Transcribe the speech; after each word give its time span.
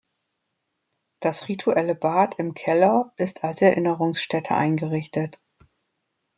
Das 1.19 1.47
rituelle 1.47 1.93
Bad 1.93 2.39
im 2.39 2.55
Keller 2.55 3.13
ist 3.17 3.43
als 3.43 3.61
Erinnerungsstätte 3.61 4.55
eingerichtet. 4.55 5.37